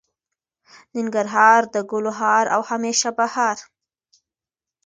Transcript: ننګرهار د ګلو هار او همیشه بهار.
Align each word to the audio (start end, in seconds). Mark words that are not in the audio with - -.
ننګرهار 0.95 1.61
د 1.73 1.75
ګلو 1.91 2.11
هار 2.19 2.45
او 2.55 2.61
همیشه 2.71 3.09
بهار. 3.17 3.57